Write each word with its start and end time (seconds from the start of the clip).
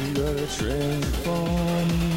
You 0.00 0.14
gotta 0.14 0.46
train 0.56 1.02
for 1.24 1.44
me 1.90 2.12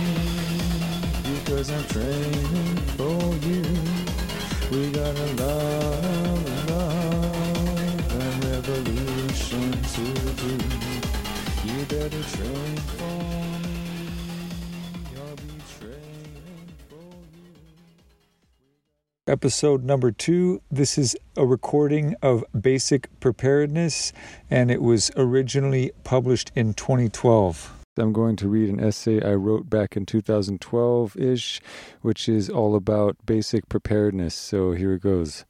because 1.36 1.70
I'm 1.70 1.84
training 1.86 2.78
for 2.98 3.20
you. 3.48 3.64
We 4.72 4.92
got 4.92 5.20
a 5.20 5.28
love, 5.42 6.70
love, 6.70 8.12
and 8.22 8.46
revolution 8.46 9.72
to 9.96 10.06
do. 10.42 10.54
You 11.68 11.86
better 11.86 12.24
train 12.36 12.78
for 12.78 13.68
me. 13.68 13.73
Episode 19.34 19.84
number 19.84 20.12
two. 20.12 20.62
This 20.70 20.96
is 20.96 21.18
a 21.36 21.44
recording 21.44 22.16
of 22.22 22.46
Basic 22.54 23.10
Preparedness, 23.20 24.14
and 24.48 24.70
it 24.70 24.80
was 24.80 25.10
originally 25.18 25.92
published 26.04 26.52
in 26.54 26.76
2012. 26.76 27.74
I'm 27.98 28.14
going 28.14 28.36
to 28.36 28.48
read 28.48 28.70
an 28.70 28.80
essay 28.80 29.24
I 29.24 29.34
wrote 29.34 29.72
back 29.72 29.98
in 29.98 30.06
2012 30.06 31.18
ish, 31.18 31.62
which 32.04 32.30
is 32.30 32.48
all 32.48 32.76
about 32.76 33.18
basic 33.26 33.68
preparedness. 33.70 34.36
So 34.36 34.74
here 34.74 34.94
it 34.94 35.02
goes. 35.02 35.46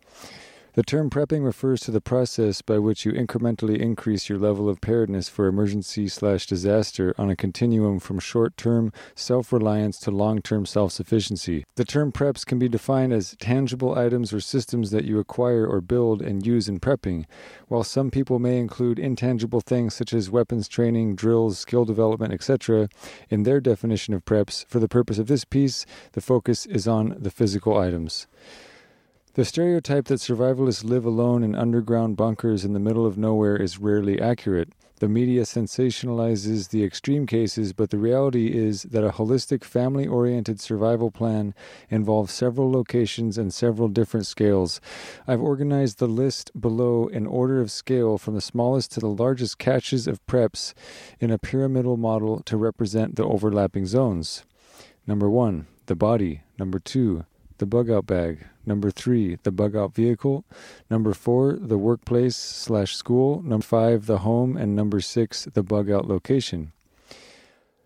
The 0.75 0.81
term 0.81 1.11
prepping 1.11 1.45
refers 1.45 1.81
to 1.81 1.91
the 1.91 2.01
process 2.01 2.63
by 2.63 2.79
which 2.79 3.05
you 3.05 3.11
incrementally 3.11 3.77
increase 3.77 4.27
your 4.27 4.39
level 4.39 4.67
of 4.67 4.81
preparedness 4.81 5.29
for 5.29 5.45
emergency 5.45 6.07
slash 6.07 6.47
disaster 6.47 7.13
on 7.15 7.29
a 7.29 7.35
continuum 7.35 7.99
from 7.99 8.17
short 8.17 8.57
term 8.57 8.91
self 9.13 9.53
reliance 9.53 9.99
to 9.99 10.09
long 10.09 10.41
term 10.41 10.65
self 10.65 10.91
sufficiency. 10.91 11.63
The 11.75 11.85
term 11.85 12.11
preps 12.11 12.43
can 12.43 12.57
be 12.57 12.67
defined 12.67 13.13
as 13.13 13.35
tangible 13.39 13.95
items 13.95 14.33
or 14.33 14.39
systems 14.39 14.89
that 14.89 15.05
you 15.05 15.19
acquire 15.19 15.67
or 15.67 15.79
build 15.79 16.23
and 16.23 16.43
use 16.43 16.67
in 16.67 16.79
prepping, 16.79 17.25
while 17.67 17.83
some 17.83 18.09
people 18.09 18.39
may 18.39 18.57
include 18.57 18.97
intangible 18.97 19.61
things 19.61 19.93
such 19.93 20.11
as 20.11 20.31
weapons 20.31 20.67
training, 20.67 21.15
drills, 21.15 21.59
skill 21.59 21.85
development, 21.85 22.33
etc. 22.33 22.89
in 23.29 23.43
their 23.43 23.61
definition 23.61 24.15
of 24.15 24.25
preps. 24.25 24.65
For 24.65 24.79
the 24.79 24.89
purpose 24.89 25.19
of 25.19 25.27
this 25.27 25.45
piece, 25.45 25.85
the 26.13 26.21
focus 26.21 26.65
is 26.65 26.87
on 26.87 27.15
the 27.19 27.29
physical 27.29 27.77
items. 27.77 28.25
The 29.35 29.45
stereotype 29.45 30.05
that 30.05 30.19
survivalists 30.19 30.83
live 30.83 31.05
alone 31.05 31.41
in 31.43 31.55
underground 31.55 32.15
bunkers 32.15 32.63
in 32.63 32.73
the 32.73 32.79
middle 32.79 33.03
of 33.03 33.17
nowhere 33.17 33.57
is 33.57 33.79
rarely 33.79 34.21
accurate. 34.21 34.69
The 34.99 35.09
media 35.09 35.41
sensationalizes 35.41 36.69
the 36.69 36.83
extreme 36.83 37.25
cases, 37.25 37.73
but 37.73 37.89
the 37.89 37.97
reality 37.97 38.55
is 38.55 38.83
that 38.83 39.03
a 39.03 39.09
holistic, 39.09 39.63
family 39.63 40.05
oriented 40.05 40.61
survival 40.61 41.09
plan 41.09 41.55
involves 41.89 42.31
several 42.31 42.71
locations 42.71 43.39
and 43.39 43.51
several 43.51 43.87
different 43.87 44.27
scales. 44.27 44.79
I've 45.27 45.41
organized 45.41 45.97
the 45.97 46.07
list 46.07 46.51
below 46.61 47.07
in 47.07 47.25
order 47.25 47.59
of 47.59 47.71
scale 47.71 48.19
from 48.19 48.35
the 48.35 48.39
smallest 48.39 48.91
to 48.91 48.99
the 48.99 49.07
largest 49.07 49.57
caches 49.57 50.05
of 50.05 50.23
preps 50.27 50.75
in 51.19 51.31
a 51.31 51.39
pyramidal 51.39 51.97
model 51.97 52.41
to 52.41 52.55
represent 52.55 53.15
the 53.15 53.25
overlapping 53.25 53.87
zones. 53.87 54.43
Number 55.07 55.27
one, 55.27 55.65
the 55.87 55.95
body. 55.95 56.43
Number 56.59 56.77
two, 56.77 57.25
the 57.57 57.65
bug 57.65 57.89
out 57.89 58.05
bag. 58.05 58.45
Number 58.65 58.91
three, 58.91 59.37
the 59.43 59.51
bug 59.51 59.75
out 59.75 59.93
vehicle. 59.93 60.45
Number 60.89 61.13
four, 61.13 61.53
the 61.53 61.77
workplace 61.77 62.35
slash 62.35 62.95
school. 62.95 63.41
Number 63.41 63.65
five, 63.65 64.05
the 64.05 64.19
home. 64.19 64.55
And 64.55 64.75
number 64.75 65.01
six, 65.01 65.45
the 65.45 65.63
bug 65.63 65.91
out 65.91 66.07
location. 66.07 66.71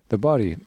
The 0.09 0.17
body. 0.17 0.57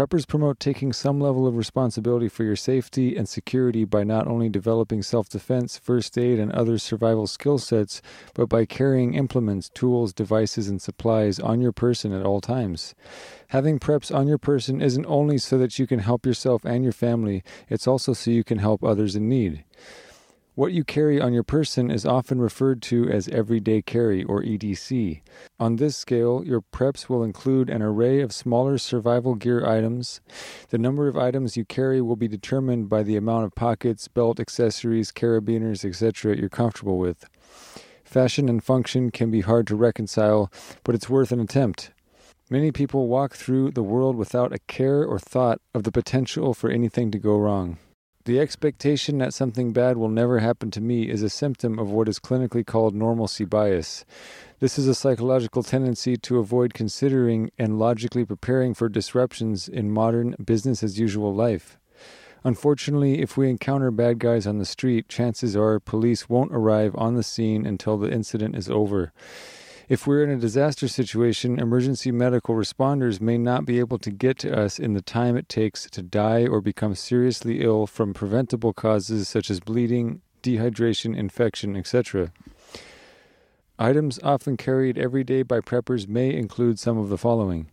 Preppers 0.00 0.26
promote 0.26 0.58
taking 0.58 0.94
some 0.94 1.20
level 1.20 1.46
of 1.46 1.58
responsibility 1.58 2.26
for 2.26 2.42
your 2.42 2.56
safety 2.56 3.14
and 3.18 3.28
security 3.28 3.84
by 3.84 4.02
not 4.02 4.26
only 4.26 4.48
developing 4.48 5.02
self 5.02 5.28
defense, 5.28 5.76
first 5.76 6.16
aid, 6.16 6.38
and 6.38 6.50
other 6.52 6.78
survival 6.78 7.26
skill 7.26 7.58
sets, 7.58 8.00
but 8.32 8.48
by 8.48 8.64
carrying 8.64 9.12
implements, 9.12 9.68
tools, 9.68 10.14
devices, 10.14 10.68
and 10.68 10.80
supplies 10.80 11.38
on 11.38 11.60
your 11.60 11.72
person 11.72 12.14
at 12.14 12.24
all 12.24 12.40
times. 12.40 12.94
Having 13.48 13.80
preps 13.80 14.10
on 14.10 14.26
your 14.26 14.38
person 14.38 14.80
isn't 14.80 15.04
only 15.04 15.36
so 15.36 15.58
that 15.58 15.78
you 15.78 15.86
can 15.86 15.98
help 15.98 16.24
yourself 16.24 16.64
and 16.64 16.82
your 16.82 16.94
family, 16.94 17.44
it's 17.68 17.86
also 17.86 18.14
so 18.14 18.30
you 18.30 18.42
can 18.42 18.56
help 18.56 18.82
others 18.82 19.14
in 19.14 19.28
need. 19.28 19.64
What 20.60 20.74
you 20.74 20.84
carry 20.84 21.18
on 21.18 21.32
your 21.32 21.42
person 21.42 21.90
is 21.90 22.04
often 22.04 22.38
referred 22.38 22.82
to 22.82 23.08
as 23.08 23.28
everyday 23.28 23.80
carry 23.80 24.22
or 24.24 24.42
EDC. 24.42 25.22
On 25.58 25.76
this 25.76 25.96
scale, 25.96 26.44
your 26.44 26.60
preps 26.60 27.08
will 27.08 27.24
include 27.24 27.70
an 27.70 27.80
array 27.80 28.20
of 28.20 28.30
smaller 28.30 28.76
survival 28.76 29.36
gear 29.36 29.66
items. 29.66 30.20
The 30.68 30.76
number 30.76 31.08
of 31.08 31.16
items 31.16 31.56
you 31.56 31.64
carry 31.64 32.02
will 32.02 32.14
be 32.14 32.28
determined 32.28 32.90
by 32.90 33.02
the 33.02 33.16
amount 33.16 33.46
of 33.46 33.54
pockets, 33.54 34.06
belt 34.06 34.38
accessories, 34.38 35.10
carabiners, 35.10 35.82
etc. 35.82 36.36
you're 36.36 36.50
comfortable 36.50 36.98
with. 36.98 37.24
Fashion 38.04 38.46
and 38.46 38.62
function 38.62 39.10
can 39.10 39.30
be 39.30 39.40
hard 39.40 39.66
to 39.68 39.76
reconcile, 39.76 40.52
but 40.84 40.94
it's 40.94 41.08
worth 41.08 41.32
an 41.32 41.40
attempt. 41.40 41.90
Many 42.50 42.70
people 42.70 43.08
walk 43.08 43.34
through 43.34 43.70
the 43.70 43.82
world 43.82 44.14
without 44.14 44.52
a 44.52 44.58
care 44.58 45.06
or 45.06 45.18
thought 45.18 45.62
of 45.72 45.84
the 45.84 45.90
potential 45.90 46.52
for 46.52 46.68
anything 46.68 47.10
to 47.12 47.18
go 47.18 47.38
wrong. 47.38 47.78
The 48.24 48.38
expectation 48.38 49.16
that 49.18 49.32
something 49.32 49.72
bad 49.72 49.96
will 49.96 50.10
never 50.10 50.40
happen 50.40 50.70
to 50.72 50.80
me 50.82 51.08
is 51.08 51.22
a 51.22 51.30
symptom 51.30 51.78
of 51.78 51.90
what 51.90 52.06
is 52.06 52.18
clinically 52.18 52.66
called 52.66 52.94
normalcy 52.94 53.46
bias. 53.46 54.04
This 54.58 54.78
is 54.78 54.86
a 54.86 54.94
psychological 54.94 55.62
tendency 55.62 56.18
to 56.18 56.38
avoid 56.38 56.74
considering 56.74 57.50
and 57.58 57.78
logically 57.78 58.26
preparing 58.26 58.74
for 58.74 58.90
disruptions 58.90 59.68
in 59.68 59.90
modern 59.90 60.36
business 60.44 60.82
as 60.82 60.98
usual 60.98 61.34
life. 61.34 61.78
Unfortunately, 62.44 63.22
if 63.22 63.38
we 63.38 63.48
encounter 63.48 63.90
bad 63.90 64.18
guys 64.18 64.46
on 64.46 64.58
the 64.58 64.66
street, 64.66 65.08
chances 65.08 65.56
are 65.56 65.80
police 65.80 66.28
won't 66.28 66.54
arrive 66.54 66.94
on 66.96 67.14
the 67.14 67.22
scene 67.22 67.64
until 67.64 67.96
the 67.96 68.12
incident 68.12 68.54
is 68.54 68.68
over. 68.68 69.14
If 69.90 70.06
we're 70.06 70.22
in 70.22 70.30
a 70.30 70.36
disaster 70.36 70.86
situation, 70.86 71.58
emergency 71.58 72.12
medical 72.12 72.54
responders 72.54 73.20
may 73.20 73.36
not 73.36 73.64
be 73.66 73.80
able 73.80 73.98
to 73.98 74.12
get 74.12 74.38
to 74.38 74.56
us 74.56 74.78
in 74.78 74.92
the 74.92 75.02
time 75.02 75.36
it 75.36 75.48
takes 75.48 75.90
to 75.90 76.00
die 76.00 76.46
or 76.46 76.60
become 76.60 76.94
seriously 76.94 77.60
ill 77.60 77.88
from 77.88 78.14
preventable 78.14 78.72
causes 78.72 79.28
such 79.28 79.50
as 79.50 79.58
bleeding, 79.58 80.22
dehydration, 80.44 81.16
infection, 81.16 81.74
etc. 81.74 82.30
Items 83.80 84.20
often 84.22 84.56
carried 84.56 84.96
every 84.96 85.24
day 85.24 85.42
by 85.42 85.58
preppers 85.58 86.06
may 86.06 86.32
include 86.32 86.78
some 86.78 86.96
of 86.96 87.08
the 87.08 87.18
following 87.18 87.66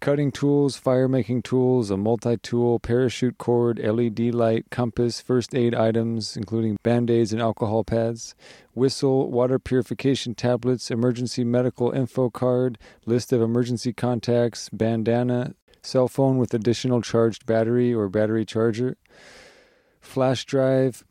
cutting 0.00 0.30
tools, 0.30 0.76
fire 0.76 1.08
making 1.08 1.42
tools, 1.42 1.90
a 1.90 1.96
multi 1.96 2.36
tool, 2.36 2.78
parachute 2.78 3.38
cord, 3.38 3.78
LED 3.78 4.34
light, 4.34 4.66
compass, 4.70 5.20
first 5.20 5.54
aid 5.54 5.74
items, 5.74 6.36
including 6.36 6.76
band 6.82 7.10
aids 7.10 7.32
and 7.32 7.40
alcohol 7.40 7.84
pads, 7.84 8.34
whistle, 8.74 9.30
water 9.30 9.58
purification 9.58 10.34
tablets, 10.34 10.90
emergency 10.90 11.44
medical 11.44 11.90
info 11.90 12.30
card, 12.30 12.78
list 13.06 13.32
of 13.32 13.40
emergency 13.40 13.92
contacts, 13.92 14.68
bandana, 14.68 15.54
cell 15.82 16.08
phone 16.08 16.38
with 16.38 16.54
additional 16.54 17.02
charged 17.02 17.46
battery 17.46 17.92
or 17.92 18.08
battery 18.08 18.44
charger, 18.44 18.96
flash 20.00 20.44
drive, 20.44 21.04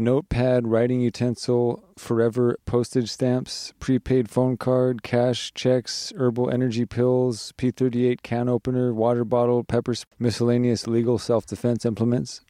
notepad, 0.00 0.66
writing 0.66 1.00
utensil, 1.00 1.84
forever 1.96 2.58
postage 2.64 3.10
stamps, 3.10 3.72
prepaid 3.78 4.28
phone 4.28 4.56
card, 4.56 5.02
cash, 5.02 5.52
checks, 5.54 6.12
herbal 6.16 6.50
energy 6.50 6.86
pills, 6.86 7.52
P38 7.56 8.22
can 8.22 8.48
opener, 8.48 8.92
water 8.92 9.24
bottle, 9.24 9.62
pepper, 9.62 9.94
miscellaneous 10.18 10.86
legal 10.86 11.18
self 11.18 11.46
defense 11.46 11.84
implements. 11.84 12.40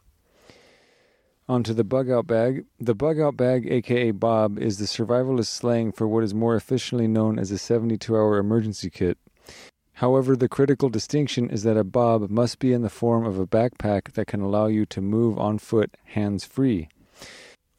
Onto 1.48 1.74
the 1.74 1.82
bug 1.82 2.08
out 2.08 2.28
bag. 2.28 2.64
The 2.78 2.94
bug 2.94 3.18
out 3.18 3.36
bag, 3.36 3.66
aka 3.68 4.12
Bob, 4.12 4.56
is 4.56 4.78
the 4.78 4.84
survivalist 4.84 5.48
slang 5.48 5.90
for 5.90 6.06
what 6.06 6.22
is 6.22 6.32
more 6.32 6.54
officially 6.54 7.08
known 7.08 7.40
as 7.40 7.50
a 7.50 7.58
72 7.58 8.14
hour 8.14 8.38
emergency 8.38 8.88
kit. 8.88 9.18
However, 9.94 10.36
the 10.36 10.48
critical 10.48 10.88
distinction 10.88 11.50
is 11.50 11.62
that 11.64 11.76
a 11.76 11.84
bob 11.84 12.30
must 12.30 12.58
be 12.58 12.72
in 12.72 12.82
the 12.82 12.88
form 12.88 13.26
of 13.26 13.38
a 13.38 13.46
backpack 13.46 14.12
that 14.12 14.28
can 14.28 14.40
allow 14.40 14.66
you 14.66 14.86
to 14.86 15.00
move 15.00 15.38
on 15.38 15.58
foot 15.58 15.96
hands 16.04 16.44
free. 16.44 16.88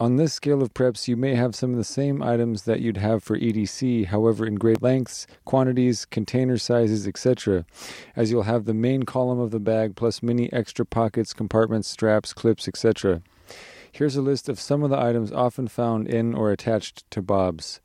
On 0.01 0.15
this 0.15 0.33
scale 0.33 0.63
of 0.63 0.73
preps, 0.73 1.07
you 1.07 1.15
may 1.15 1.35
have 1.35 1.53
some 1.53 1.69
of 1.73 1.77
the 1.77 1.83
same 1.83 2.23
items 2.23 2.63
that 2.63 2.79
you'd 2.81 2.97
have 2.97 3.21
for 3.21 3.37
EDC, 3.37 4.07
however, 4.07 4.47
in 4.47 4.55
great 4.55 4.81
lengths, 4.81 5.27
quantities, 5.45 6.05
container 6.05 6.57
sizes, 6.57 7.05
etc., 7.05 7.67
as 8.15 8.31
you'll 8.31 8.41
have 8.41 8.65
the 8.65 8.73
main 8.73 9.03
column 9.03 9.39
of 9.39 9.51
the 9.51 9.59
bag 9.59 9.95
plus 9.95 10.23
many 10.23 10.51
extra 10.51 10.87
pockets, 10.87 11.33
compartments, 11.33 11.87
straps, 11.87 12.33
clips, 12.33 12.67
etc. 12.67 13.21
Here's 13.91 14.15
a 14.15 14.23
list 14.23 14.49
of 14.49 14.59
some 14.59 14.81
of 14.81 14.89
the 14.89 14.99
items 14.99 15.31
often 15.31 15.67
found 15.67 16.07
in 16.07 16.33
or 16.33 16.51
attached 16.51 17.03
to 17.11 17.21
bobs 17.21 17.79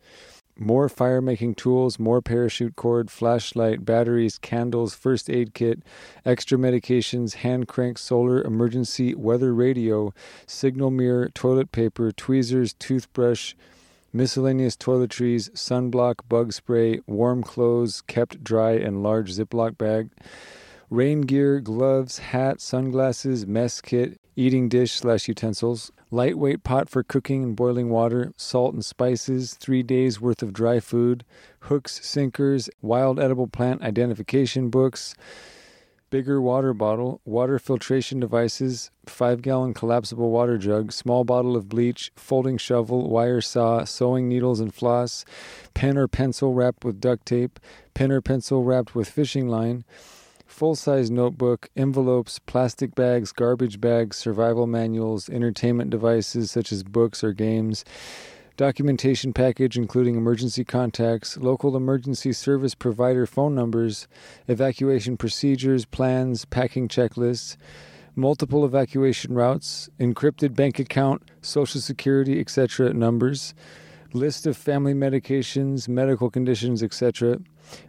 more 0.59 0.89
fire 0.89 1.21
making 1.21 1.55
tools, 1.55 1.99
more 1.99 2.23
parachute 2.23 2.77
cord, 2.77 3.11
flashlight, 3.11 3.85
batteries, 3.85 4.39
candles, 4.39 4.95
first 4.95 5.29
aid 5.29 5.55
kit, 5.55 5.83
extra 6.25 6.57
medications, 6.57 7.35
hand 7.35 7.69
crank, 7.69 7.99
solar, 7.99 8.43
emergency, 8.43 9.15
weather 9.15 9.55
radio, 9.55 10.13
signal 10.47 10.91
mirror, 10.91 11.29
toilet 11.29 11.73
paper, 11.73 12.11
tweezers, 12.11 12.73
toothbrush, 12.75 13.55
miscellaneous 14.13 14.77
toiletries, 14.77 15.51
sunblock, 15.51 16.17
bug 16.29 16.53
spray, 16.53 17.01
warm 17.07 17.43
clothes 17.43 18.01
kept 18.03 18.43
dry 18.43 18.73
in 18.73 19.03
large 19.03 19.33
Ziploc 19.33 19.77
bag, 19.77 20.09
rain 20.89 21.23
gear, 21.23 21.61
gloves, 21.61 22.19
hat, 22.19 22.61
sunglasses, 22.61 23.47
mess 23.47 23.81
kit, 23.81 24.19
eating 24.37 24.69
dish 24.69 24.93
slash 24.93 25.27
utensils, 25.27 25.91
lightweight 26.11 26.63
pot 26.63 26.89
for 26.89 27.03
cooking 27.03 27.43
and 27.43 27.57
boiling 27.57 27.89
water, 27.89 28.33
salt 28.37 28.75
and 28.75 28.85
spices, 28.85 29.55
three 29.55 29.83
days 29.83 30.21
worth 30.21 30.43
of 30.43 30.53
dry 30.53 30.79
food, 30.79 31.25
hooks, 31.61 32.07
sinkers, 32.07 32.69
wild 32.83 33.19
edible 33.19 33.47
plant 33.47 33.83
identification 33.83 34.69
books, 34.69 35.15
bigger 36.11 36.41
water 36.41 36.73
bottle, 36.73 37.21
water 37.25 37.59
filtration 37.59 38.21
devices, 38.21 38.91
5 39.07 39.43
gallon 39.43 39.75
collapsible 39.75 40.31
water 40.31 40.59
jug, 40.59 40.93
small 40.93 41.25
bottle 41.25 41.57
of 41.57 41.69
bleach, 41.69 42.13
folding 42.15 42.59
shovel, 42.59 43.09
wire 43.09 43.41
saw, 43.41 43.85
sewing 43.85 44.29
needles 44.29 44.61
and 44.61 44.73
floss, 44.75 45.25
pen 45.75 45.97
or 45.99 46.07
pencil 46.07 46.53
wrapped 46.53 46.85
with 46.85 47.01
duct 47.01 47.27
tape, 47.27 47.59
pen 47.95 48.13
or 48.13 48.21
pencil 48.21 48.63
wrapped 48.63 48.95
with 48.95 49.09
fishing 49.09 49.49
line, 49.49 49.85
full 50.47 50.75
size 50.75 51.11
notebook, 51.11 51.69
envelopes, 51.77 52.39
plastic 52.39 52.95
bags, 52.95 53.33
garbage 53.33 53.81
bags, 53.81 54.17
survival 54.17 54.67
manuals, 54.67 55.29
entertainment 55.29 55.91
devices 55.91 56.51
such 56.51 56.73
as 56.73 56.83
books 56.83 57.23
or 57.23 57.33
games 57.33 57.85
documentation 58.57 59.35
package 59.35 59.77
including 59.77 60.17
emergency 60.17 60.65
contacts, 60.65 61.37
local 61.37 61.77
emergency 61.77 62.33
service 62.33 62.75
provider 62.75 63.27
phone 63.27 63.55
numbers, 63.55 64.09
evacuation 64.49 65.17
procedures, 65.17 65.85
plans, 65.85 66.45
packing 66.47 66.89
checklists, 66.89 67.57
multiple 68.15 68.65
evacuation 68.65 69.35
routes, 69.35 69.91
encrypted 70.01 70.55
bank 70.55 70.79
account, 70.79 71.23
social 71.43 71.81
security, 71.81 72.41
etc. 72.41 72.95
numbers, 72.95 73.55
list 74.15 74.47
of 74.47 74.57
family 74.57 74.95
medications, 74.95 75.87
medical 75.87 76.31
conditions, 76.31 76.83
etc. 76.83 77.39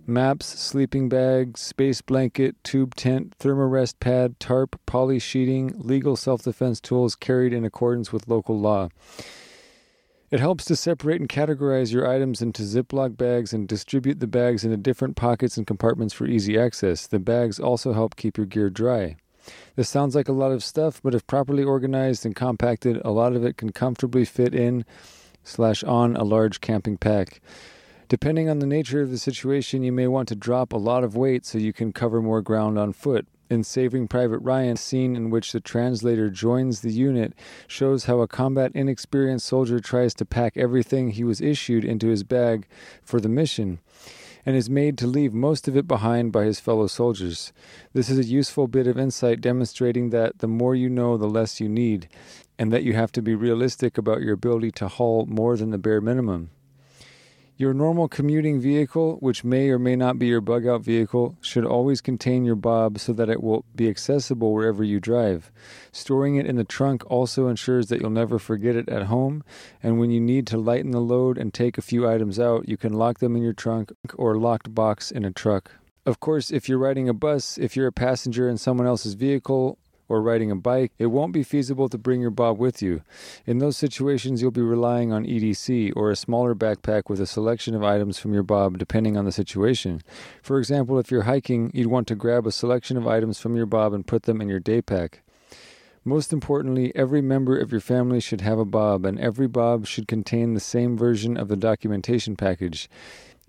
Maps, 0.06 0.46
sleeping 0.46 1.10
bag, 1.10 1.58
space 1.58 2.02
blanket, 2.02 2.56
tube 2.64 2.96
tent, 2.96 3.38
thermarest 3.40 4.00
pad, 4.00 4.40
tarp, 4.40 4.80
poly 4.86 5.20
sheeting, 5.20 5.74
legal 5.78 6.16
self 6.16 6.44
defense 6.44 6.80
tools 6.80 7.16
carried 7.16 7.54
in 7.54 7.66
accordance 7.66 8.12
with 8.12 8.28
local 8.28 8.60
law. 8.60 8.90
It 10.30 10.42
helps 10.42 10.66
to 10.66 10.76
separate 10.76 11.22
and 11.22 11.30
categorize 11.30 11.94
your 11.94 12.06
items 12.10 12.42
into 12.42 12.64
Ziploc 12.64 13.16
bags 13.16 13.54
and 13.54 13.66
distribute 13.66 14.20
the 14.20 14.28
bags 14.28 14.66
into 14.66 14.76
different 14.76 15.16
pockets 15.16 15.56
and 15.56 15.66
compartments 15.66 16.14
for 16.14 16.26
easy 16.26 16.60
access. 16.60 17.08
The 17.08 17.20
bags 17.20 17.60
also 17.60 17.94
help 17.94 18.18
keep 18.18 18.36
your 18.36 18.46
gear 18.46 18.70
dry. 18.70 19.16
This 19.78 19.88
sounds 19.88 20.16
like 20.16 20.28
a 20.28 20.34
lot 20.34 20.52
of 20.52 20.66
stuff, 20.66 21.02
but 21.02 21.16
if 21.16 21.26
properly 21.28 21.64
organized 21.64 22.26
and 22.26 22.36
compacted, 22.36 23.02
a 23.06 23.12
lot 23.12 23.34
of 23.38 23.46
it 23.46 23.56
can 23.56 23.72
comfortably 23.72 24.26
fit 24.26 24.54
in 24.54 24.84
slash 25.44 25.82
on 25.84 26.18
a 26.18 26.26
large 26.26 26.60
camping 26.60 26.98
pack. 26.98 27.40
Depending 28.10 28.48
on 28.48 28.60
the 28.60 28.66
nature 28.66 29.02
of 29.02 29.12
the 29.12 29.18
situation, 29.18 29.84
you 29.84 29.92
may 29.92 30.08
want 30.08 30.30
to 30.30 30.36
drop 30.36 30.72
a 30.72 30.78
lot 30.78 31.04
of 31.04 31.18
weight 31.18 31.46
so 31.46 31.58
you 31.58 31.74
can 31.74 31.92
cover 31.92 32.22
more 32.22 32.42
ground 32.42 32.80
on 32.80 32.94
foot. 32.94 33.28
In 33.50 33.66
Saving 33.66 34.08
Private 34.08 34.40
Ryan, 34.40 34.78
scene 34.78 35.14
in 35.14 35.30
which 35.30 35.52
the 35.52 35.60
translator 35.60 36.30
joins 36.30 36.80
the 36.80 36.92
unit 36.92 37.34
shows 37.68 38.06
how 38.06 38.22
a 38.22 38.28
combat 38.28 38.72
inexperienced 38.74 39.46
soldier 39.46 39.82
tries 39.82 40.14
to 40.16 40.26
pack 40.26 40.56
everything 40.56 41.12
he 41.12 41.26
was 41.26 41.42
issued 41.42 41.84
into 41.84 42.08
his 42.08 42.24
bag 42.24 42.66
for 43.04 43.20
the 43.20 43.28
mission 43.28 43.80
and 44.46 44.56
is 44.56 44.70
made 44.70 44.98
to 44.98 45.08
leave 45.08 45.34
most 45.34 45.68
of 45.68 45.76
it 45.76 45.86
behind 45.86 46.32
by 46.32 46.46
his 46.46 46.62
fellow 46.62 46.88
soldiers. 46.88 47.52
This 47.92 48.10
is 48.10 48.20
a 48.20 48.24
useful 48.24 48.70
bit 48.70 48.88
of 48.88 48.98
insight 48.98 49.42
demonstrating 49.42 50.12
that 50.12 50.40
the 50.40 50.48
more 50.48 50.76
you 50.76 50.90
know, 50.90 51.18
the 51.18 51.28
less 51.28 51.60
you 51.60 51.68
need, 51.68 52.08
and 52.58 52.72
that 52.72 52.84
you 52.84 52.94
have 52.94 53.12
to 53.12 53.22
be 53.22 53.36
realistic 53.36 53.98
about 53.98 54.22
your 54.22 54.34
ability 54.34 54.72
to 54.72 54.88
haul 54.88 55.26
more 55.26 55.58
than 55.58 55.72
the 55.72 55.78
bare 55.78 56.00
minimum. 56.00 56.52
Your 57.60 57.74
normal 57.74 58.08
commuting 58.08 58.62
vehicle, 58.62 59.18
which 59.20 59.44
may 59.44 59.70
or 59.70 59.80
may 59.80 59.96
not 59.96 60.20
be 60.20 60.28
your 60.28 60.42
bug 60.42 60.68
out 60.68 60.82
vehicle, 60.82 61.36
should 61.42 61.66
always 61.66 62.02
contain 62.02 62.46
your 62.46 62.56
bob 62.56 63.00
so 63.00 63.14
that 63.14 63.32
it 63.32 63.42
will 63.42 63.66
be 63.76 63.90
accessible 63.90 64.54
wherever 64.54 64.84
you 64.84 65.00
drive. 65.00 65.52
Storing 65.92 66.36
it 66.36 66.46
in 66.46 66.58
the 66.58 66.64
trunk 66.64 67.04
also 67.10 67.48
ensures 67.48 67.88
that 67.88 68.00
you'll 68.00 68.12
never 68.12 68.38
forget 68.38 68.76
it 68.76 68.88
at 68.90 69.08
home, 69.08 69.44
and 69.82 69.98
when 69.98 70.12
you 70.12 70.20
need 70.22 70.46
to 70.46 70.58
lighten 70.60 70.92
the 70.92 71.02
load 71.02 71.40
and 71.40 71.52
take 71.52 71.80
a 71.80 71.82
few 71.82 72.08
items 72.08 72.40
out, 72.40 72.70
you 72.70 72.78
can 72.78 72.94
lock 72.94 73.18
them 73.18 73.36
in 73.36 73.42
your 73.42 73.54
trunk 73.54 73.92
or 74.14 74.38
locked 74.38 74.76
box 74.76 75.10
in 75.10 75.26
a 75.26 75.32
truck. 75.32 75.72
Of 76.06 76.20
course, 76.20 76.52
if 76.52 76.70
you're 76.70 76.78
riding 76.78 77.10
a 77.10 77.14
bus, 77.14 77.58
if 77.58 77.76
you're 77.76 77.88
a 77.88 77.92
passenger 77.92 78.48
in 78.48 78.60
someone 78.60 78.86
else's 78.86 79.16
vehicle, 79.16 79.80
or 80.10 80.22
riding 80.22 80.52
a 80.52 80.56
bike, 80.56 80.92
it 80.98 81.08
won't 81.08 81.34
be 81.34 81.44
feasible 81.44 81.90
to 81.90 81.98
bring 81.98 82.22
your 82.22 82.32
bob 82.32 82.58
with 82.58 82.82
you. 82.82 83.02
In 83.46 83.60
those 83.60 83.78
situations, 83.78 84.42
you'll 84.42 84.52
be 84.52 84.62
relying 84.62 85.12
on 85.12 85.26
EDC 85.26 85.94
or 85.96 86.12
a 86.12 86.16
smaller 86.16 86.56
backpack 86.56 87.04
with 87.10 87.20
a 87.20 87.28
selection 87.28 87.76
of 87.76 87.84
items 87.84 88.20
from 88.20 88.34
your 88.34 88.44
bob 88.44 88.78
depending 88.78 89.18
on 89.18 89.26
the 89.26 89.32
situation. 89.32 90.02
For 90.42 90.60
example, 90.60 91.00
if 91.00 91.12
you're 91.12 91.24
hiking, 91.24 91.72
you'd 91.74 91.88
want 91.88 92.08
to 92.08 92.16
grab 92.16 92.48
a 92.48 92.52
selection 92.52 92.98
of 92.98 93.08
items 93.08 93.40
from 93.40 93.56
your 93.56 93.66
bob 93.66 93.94
and 93.94 94.08
put 94.08 94.24
them 94.24 94.42
in 94.42 94.50
your 94.50 94.60
day 94.60 94.82
pack. 94.82 95.22
Most 96.08 96.32
importantly, 96.32 96.94
every 96.96 97.22
member 97.22 97.58
of 97.58 97.70
your 97.74 97.82
family 97.82 98.22
should 98.22 98.40
have 98.40 98.60
a 98.60 98.64
bob, 98.64 99.04
and 99.04 99.20
every 99.20 99.48
bob 99.48 99.86
should 99.86 100.08
contain 100.08 100.54
the 100.54 100.62
same 100.62 100.98
version 100.98 101.36
of 101.36 101.50
the 101.50 101.58
documentation 101.58 102.38
package. 102.38 102.90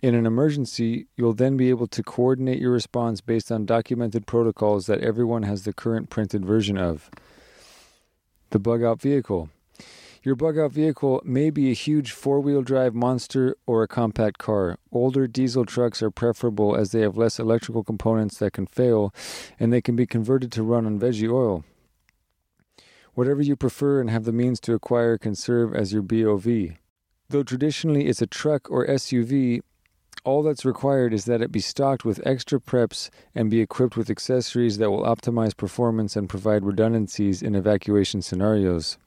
In 0.01 0.15
an 0.15 0.27
emergency, 0.27 1.09
you'll 1.17 1.33
then 1.33 1.57
be 1.57 1.71
able 1.71 1.89
to 1.89 2.05
coordinate 2.05 2.61
your 2.61 2.71
response 2.71 3.21
based 3.21 3.51
on 3.51 3.67
documented 3.67 4.27
protocols 4.27 4.87
that 4.87 5.01
everyone 5.01 5.43
has 5.43 5.65
the 5.65 5.73
current 5.73 6.09
printed 6.09 6.45
version 6.45 6.79
of. 6.79 7.11
The 8.51 8.61
bug 8.61 8.85
out 8.85 9.01
vehicle. 9.01 9.51
Your 10.23 10.37
bug 10.37 10.57
out 10.57 10.71
vehicle 10.71 11.21
may 11.25 11.51
be 11.51 11.71
a 11.71 11.75
huge 11.75 12.13
four 12.13 12.39
wheel 12.39 12.63
drive 12.63 12.95
monster 12.95 13.57
or 13.67 13.83
a 13.83 13.89
compact 13.89 14.39
car. 14.39 14.79
Older 14.93 15.27
diesel 15.27 15.65
trucks 15.65 16.01
are 16.01 16.13
preferable 16.13 16.77
as 16.77 16.93
they 16.93 17.01
have 17.01 17.17
less 17.17 17.41
electrical 17.41 17.83
components 17.83 18.39
that 18.39 18.53
can 18.53 18.67
fail 18.67 19.13
and 19.59 19.73
they 19.73 19.81
can 19.81 19.97
be 19.97 20.07
converted 20.07 20.53
to 20.53 20.63
run 20.63 20.87
on 20.87 21.01
veggie 21.01 21.33
oil. 21.33 21.65
Whatever 23.15 23.43
you 23.43 23.57
prefer 23.57 24.01
and 24.01 24.11
have 24.11 24.25
the 24.25 24.33
means 24.33 24.61
to 24.61 24.75
acquire 24.75 25.19
can 25.19 25.35
serve 25.35 25.75
as 25.75 25.93
your 25.93 26.03
BOV. 26.03 26.77
Though 27.31 27.43
traditionally 27.43 28.07
it's 28.07 28.23
a 28.23 28.27
truck 28.27 28.71
or 28.71 28.87
SUV, 28.87 29.61
all 30.25 30.43
that's 30.43 30.65
required 30.65 31.13
is 31.13 31.25
that 31.27 31.43
it 31.43 31.53
be 31.53 31.61
stocked 31.61 32.05
with 32.05 32.27
extra 32.27 32.61
preps 32.61 33.11
and 33.35 33.51
be 33.51 33.61
equipped 33.61 33.97
with 33.97 34.11
accessories 34.11 34.79
that 34.79 34.91
will 34.91 35.03
optimize 35.03 35.57
performance 35.57 36.17
and 36.17 36.29
provide 36.29 36.65
redundancies 36.65 37.43
in 37.43 37.55
evacuation 37.55 38.23
scenarios. 38.23 38.99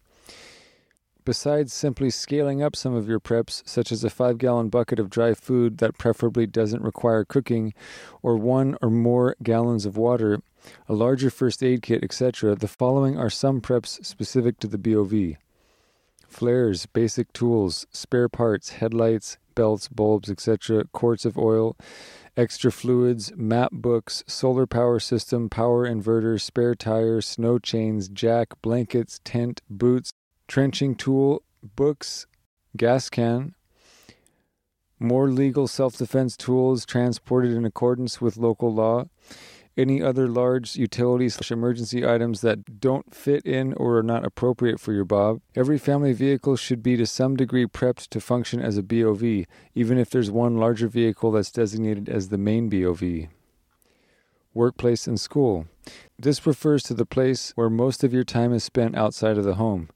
Besides 1.24 1.72
simply 1.72 2.10
scaling 2.10 2.64
up 2.64 2.76
some 2.76 2.96
of 2.96 3.08
your 3.08 3.20
preps, 3.20 3.62
such 3.68 3.92
as 3.92 4.04
a 4.04 4.10
5 4.10 4.38
gallon 4.40 4.70
bucket 4.70 5.00
of 5.00 5.10
dry 5.10 5.34
food 5.34 5.78
that 5.78 5.98
preferably 5.98 6.48
doesn't 6.48 6.82
require 6.82 7.24
cooking, 7.24 7.74
or 8.24 8.38
one 8.38 8.76
or 8.82 8.90
more 8.90 9.36
gallons 9.44 9.86
of 9.86 9.98
water, 9.98 10.42
a 10.90 10.94
larger 10.94 11.30
first 11.30 11.62
aid 11.62 11.84
kit, 11.84 12.04
etc., 12.04 12.56
the 12.56 12.68
following 12.68 13.18
are 13.18 13.30
some 13.30 13.62
preps 13.62 14.04
specific 14.04 14.60
to 14.60 14.68
the 14.68 14.80
BOV 14.80 15.38
flares, 16.32 16.86
basic 16.86 17.32
tools, 17.34 17.86
spare 17.92 18.30
parts, 18.30 18.70
headlights, 18.70 19.38
belts, 19.56 19.88
bulbs, 19.88 20.30
etc., 20.30 20.86
quarts 20.92 21.26
of 21.26 21.38
oil, 21.38 21.76
extra 22.38 22.72
fluids, 22.72 23.32
map 23.36 23.72
books, 23.72 24.24
solar 24.28 24.66
power 24.66 25.00
system, 25.00 25.50
power 25.50 25.88
inverter, 25.88 26.40
spare 26.40 26.76
tire, 26.76 27.22
snow 27.22 27.60
chains, 27.60 28.10
jack, 28.10 28.62
blankets, 28.62 29.20
tent, 29.24 29.62
boots, 29.70 30.12
trenching 30.48 30.96
tool, 30.96 31.44
books, 31.76 32.28
gas 32.76 33.10
can, 33.10 33.54
more 35.02 35.30
legal 35.30 35.68
self 35.68 35.98
defense 35.98 36.38
tools 36.38 36.86
transported 36.86 37.54
in 37.54 37.66
accordance 37.66 38.22
with 38.22 38.38
local 38.38 38.74
law, 38.74 39.06
any 39.78 40.02
other 40.02 40.28
large 40.28 40.76
utilities 40.76 41.40
emergency 41.52 42.08
items 42.08 42.42
that 42.42 42.80
don't 42.80 43.14
fit 43.16 43.46
in 43.46 43.74
or 43.74 43.98
are 43.98 44.04
not 44.04 44.26
appropriate 44.26 44.80
for 44.80 44.94
your 44.94 45.06
Bob. 45.06 45.42
Every 45.56 45.78
family 45.78 46.14
vehicle 46.14 46.56
should 46.56 46.84
be 46.84 46.98
to 46.98 47.06
some 47.06 47.36
degree 47.36 47.66
prepped 47.66 48.08
to 48.10 48.22
function 48.22 48.60
as 48.60 48.78
a 48.78 48.84
BOV, 48.84 49.46
even 49.74 49.98
if 49.98 50.10
there's 50.10 50.32
one 50.32 50.58
larger 50.58 50.88
vehicle 50.88 51.32
that's 51.32 51.52
designated 51.52 52.10
as 52.10 52.30
the 52.30 52.38
main 52.38 52.70
BOV. 52.70 53.28
Workplace 54.54 55.08
and 55.08 55.20
school. 55.20 55.68
This 56.20 56.46
refers 56.46 56.84
to 56.84 56.94
the 56.94 57.06
place 57.06 57.52
where 57.56 57.70
most 57.70 58.04
of 58.04 58.14
your 58.14 58.26
time 58.26 58.54
is 58.54 58.64
spent 58.64 58.96
outside 58.96 59.38
of 59.38 59.46
the 59.46 59.56
home, 59.56 59.90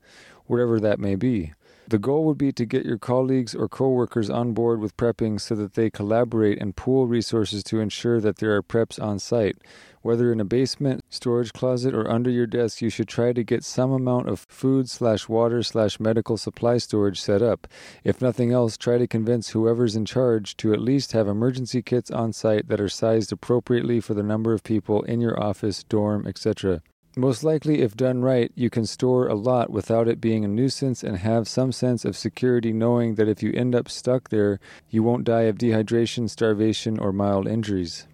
wherever 0.46 0.80
that 0.80 1.00
may 1.00 1.16
be. 1.16 1.54
The 1.88 2.00
goal 2.00 2.26
would 2.26 2.40
be 2.40 2.52
to 2.52 2.66
get 2.66 2.84
your 2.84 2.98
colleagues 2.98 3.54
or 3.54 3.70
coworkers 3.70 4.28
on 4.28 4.54
board 4.54 4.80
with 4.80 4.98
prepping 4.98 5.40
so 5.40 5.54
that 5.54 5.76
they 5.76 5.92
collaborate 5.92 6.60
and 6.60 6.76
pool 6.76 7.06
resources 7.06 7.64
to 7.66 7.80
ensure 7.80 8.20
that 8.22 8.38
there 8.38 8.56
are 8.56 8.64
preps 8.64 9.02
on 9.02 9.20
site. 9.20 9.58
Whether 10.02 10.32
in 10.32 10.40
a 10.40 10.46
basement, 10.46 11.04
storage 11.10 11.54
closet, 11.54 11.94
or 11.94 12.10
under 12.10 12.32
your 12.32 12.48
desk, 12.48 12.82
you 12.82 12.90
should 12.90 13.08
try 13.08 13.34
to 13.34 13.44
get 13.44 13.64
some 13.64 13.92
amount 13.92 14.30
of 14.30 14.48
food 14.50 14.90
slash 14.90 15.30
water 15.30 15.62
slash 15.62 16.00
medical 16.00 16.38
supply 16.38 16.80
storage 16.80 17.22
set 17.22 17.44
up. 17.44 17.68
If 18.04 18.20
nothing 18.20 18.52
else, 18.52 18.78
try 18.78 18.98
to 18.98 19.08
convince 19.08 19.50
whoever's 19.50 19.96
in 19.96 20.06
charge 20.06 20.58
to 20.58 20.74
at 20.74 20.82
least 20.82 21.12
have 21.12 21.28
emergency 21.28 21.84
kits 21.84 22.10
on 22.10 22.34
site 22.34 22.68
that 22.68 22.82
are 22.82 22.90
sized 22.90 23.32
appropriately 23.32 24.00
for 24.00 24.16
the 24.16 24.24
number 24.24 24.54
of 24.54 24.64
people 24.64 25.04
in 25.04 25.22
your 25.22 25.40
office, 25.42 25.84
dorm, 25.84 26.26
etc. 26.26 26.82
Most 27.18 27.46
likely, 27.46 27.82
if 27.82 27.96
done 27.96 28.22
right, 28.22 28.52
you 28.56 28.70
can 28.70 28.86
store 28.86 29.28
a 29.28 29.36
lot 29.36 29.70
without 29.70 30.10
it 30.10 30.20
being 30.20 30.44
a 30.44 30.50
nuisance 30.50 31.02
and 31.02 31.18
have 31.18 31.48
some 31.48 31.72
sense 31.72 32.04
of 32.04 32.18
security 32.18 32.74
knowing 32.74 33.16
that 33.16 33.30
if 33.30 33.42
you 33.42 33.54
end 33.54 33.74
up 33.74 33.88
stuck 33.88 34.30
there, 34.30 34.60
you 34.90 35.02
won't 35.02 35.24
die 35.24 35.44
of 35.44 35.58
dehydration, 35.58 36.30
starvation, 36.30 37.00
or 37.00 37.14
mild 37.14 37.48
injuries. 37.48 38.06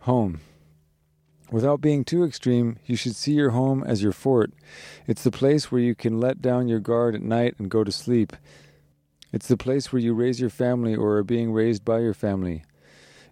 Home. 0.00 0.40
Without 1.50 1.80
being 1.80 2.04
too 2.04 2.22
extreme, 2.22 2.76
you 2.86 2.94
should 2.94 3.16
see 3.16 3.32
your 3.32 3.50
home 3.50 3.82
as 3.82 4.00
your 4.00 4.12
fort. 4.12 4.52
It's 5.08 5.24
the 5.24 5.32
place 5.32 5.72
where 5.72 5.80
you 5.80 5.96
can 5.96 6.20
let 6.20 6.40
down 6.40 6.68
your 6.68 6.78
guard 6.78 7.16
at 7.16 7.22
night 7.22 7.54
and 7.58 7.68
go 7.68 7.82
to 7.82 7.90
sleep. 7.90 8.36
It's 9.32 9.48
the 9.48 9.56
place 9.56 9.92
where 9.92 10.00
you 10.00 10.14
raise 10.14 10.40
your 10.40 10.50
family 10.50 10.94
or 10.94 11.16
are 11.16 11.24
being 11.24 11.52
raised 11.52 11.84
by 11.84 11.98
your 11.98 12.14
family. 12.14 12.62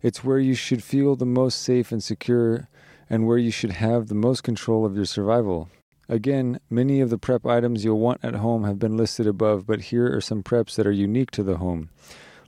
It's 0.02 0.24
where 0.24 0.40
you 0.40 0.54
should 0.54 0.82
feel 0.82 1.14
the 1.14 1.24
most 1.24 1.62
safe 1.62 1.92
and 1.92 2.02
secure 2.02 2.68
and 3.08 3.26
where 3.26 3.38
you 3.38 3.50
should 3.50 3.72
have 3.72 4.08
the 4.08 4.14
most 4.14 4.42
control 4.42 4.84
of 4.84 4.96
your 4.96 5.04
survival. 5.04 5.68
Again, 6.08 6.60
many 6.70 7.00
of 7.00 7.10
the 7.10 7.18
prep 7.18 7.44
items 7.44 7.84
you'll 7.84 7.98
want 7.98 8.20
at 8.22 8.36
home 8.36 8.64
have 8.64 8.78
been 8.78 8.96
listed 8.96 9.26
above, 9.26 9.66
but 9.66 9.82
here 9.82 10.14
are 10.14 10.20
some 10.20 10.42
preps 10.42 10.76
that 10.76 10.86
are 10.86 10.92
unique 10.92 11.32
to 11.32 11.42
the 11.42 11.56
home. 11.56 11.90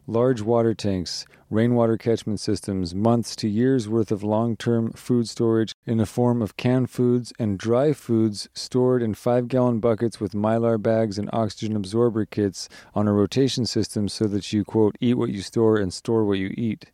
Large 0.07 0.41
water 0.41 0.75
tanks, 0.75 1.27
rainwater 1.51 1.97
catchment 1.97 2.41
systems, 2.41 2.95
months 2.95 3.35
to 3.37 3.49
years 3.49 3.89
worth 3.89 4.11
of 4.11 4.23
long 4.23 4.57
term 4.57 4.93
food 4.93 5.29
storage 5.29 5.75
in 5.87 5.99
the 5.99 6.07
form 6.07 6.41
of 6.41 6.57
canned 6.57 6.89
foods 6.89 7.33
and 7.39 7.59
dry 7.59 7.93
foods 7.93 8.49
stored 8.55 9.03
in 9.03 9.15
5 9.15 9.49
gallon 9.49 9.81
buckets 9.81 10.21
with 10.21 10.33
mylar 10.33 10.81
bags 10.81 11.19
and 11.19 11.29
oxygen 11.33 11.77
absorber 11.77 12.25
kits 12.25 12.69
on 12.95 13.09
a 13.09 13.13
rotation 13.13 13.67
system 13.67 14.09
so 14.09 14.27
that 14.29 14.53
you, 14.53 14.65
quote, 14.65 14.97
eat 15.01 15.19
what 15.19 15.31
you 15.31 15.43
store 15.43 15.77
and 15.77 15.93
store 15.93 16.25
what 16.25 16.39
you 16.39 16.55
eat. 16.57 16.87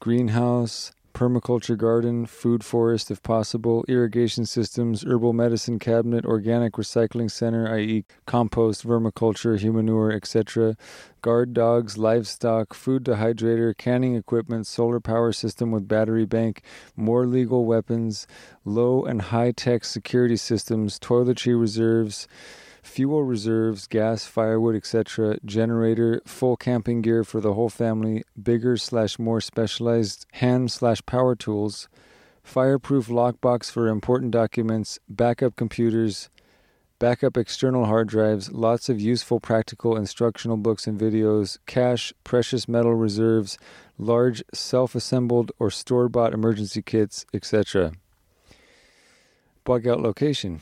Greenhouse, 0.00 0.92
permaculture 1.18 1.76
garden, 1.76 2.24
food 2.26 2.62
forest 2.62 3.10
if 3.10 3.20
possible, 3.24 3.84
irrigation 3.88 4.46
systems, 4.46 5.02
herbal 5.02 5.32
medicine 5.32 5.76
cabinet, 5.76 6.24
organic 6.24 6.74
recycling 6.74 7.28
center, 7.28 7.68
i.e., 7.74 8.04
compost, 8.24 8.86
vermiculture, 8.86 9.58
humanure, 9.58 10.12
etc., 10.12 10.76
guard 11.20 11.52
dogs, 11.52 11.98
livestock, 11.98 12.72
food 12.72 13.02
dehydrator, 13.02 13.76
canning 13.76 14.14
equipment, 14.14 14.64
solar 14.64 15.00
power 15.00 15.32
system 15.32 15.72
with 15.72 15.88
battery 15.88 16.24
bank, 16.24 16.62
more 16.94 17.26
legal 17.26 17.64
weapons, 17.64 18.28
low 18.64 19.04
and 19.04 19.22
high 19.22 19.50
tech 19.50 19.84
security 19.84 20.36
systems, 20.36 21.00
toiletry 21.00 21.60
reserves 21.60 22.28
fuel 22.82 23.22
reserves, 23.22 23.86
gas, 23.86 24.24
firewood, 24.24 24.74
etc., 24.74 25.38
generator, 25.44 26.20
full 26.26 26.56
camping 26.56 27.02
gear 27.02 27.24
for 27.24 27.40
the 27.40 27.54
whole 27.54 27.68
family, 27.68 28.22
bigger 28.40 28.76
slash 28.76 29.18
more 29.18 29.40
specialized 29.40 30.26
hand 30.32 30.70
slash 30.70 31.04
power 31.06 31.34
tools, 31.34 31.88
fireproof 32.42 33.08
lockbox 33.08 33.70
for 33.70 33.88
important 33.88 34.30
documents, 34.30 34.98
backup 35.08 35.56
computers, 35.56 36.30
backup 36.98 37.36
external 37.36 37.86
hard 37.86 38.08
drives, 38.08 38.50
lots 38.50 38.88
of 38.88 39.00
useful 39.00 39.38
practical 39.38 39.96
instructional 39.96 40.56
books 40.56 40.86
and 40.86 40.98
videos, 40.98 41.58
cash, 41.66 42.12
precious 42.24 42.66
metal 42.66 42.94
reserves, 42.94 43.58
large 43.98 44.42
self 44.52 44.94
assembled 44.94 45.52
or 45.58 45.70
store 45.70 46.08
bought 46.08 46.34
emergency 46.34 46.82
kits, 46.82 47.24
etc. 47.32 47.92
Bug 49.64 49.86
out 49.86 50.00
location. 50.00 50.60